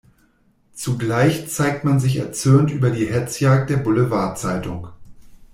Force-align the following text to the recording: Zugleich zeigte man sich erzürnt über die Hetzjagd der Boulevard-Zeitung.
Zugleich 0.73 1.47
zeigte 1.53 1.85
man 1.85 1.99
sich 1.99 2.15
erzürnt 2.15 2.71
über 2.71 2.89
die 2.89 3.05
Hetzjagd 3.05 3.69
der 3.69 3.77
Boulevard-Zeitung. 3.77 4.87